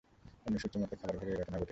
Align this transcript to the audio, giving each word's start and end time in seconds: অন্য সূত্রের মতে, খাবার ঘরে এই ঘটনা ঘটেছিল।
অন্য 0.45 0.55
সূত্রের 0.61 0.81
মতে, 0.83 0.95
খাবার 0.95 1.15
ঘরে 1.17 1.31
এই 1.31 1.37
ঘটনা 1.37 1.57
ঘটেছিল। 1.57 1.69